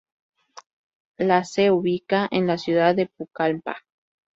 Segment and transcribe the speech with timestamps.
[1.19, 3.77] La se ubica en la ciudad de Pucallpa.